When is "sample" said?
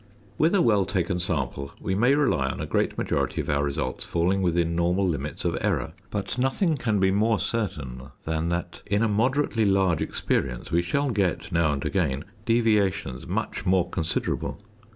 1.19-1.73